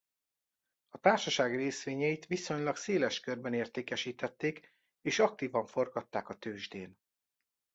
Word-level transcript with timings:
A 0.89 0.97
Társaság 0.99 1.55
részvényeit 1.55 2.25
viszonylag 2.25 2.75
széles 2.75 3.19
körben 3.19 3.53
értékesítették 3.53 4.73
és 5.01 5.19
aktívan 5.19 5.65
forgatták 5.65 6.29
a 6.29 6.33
tőzsdén. 6.37 6.97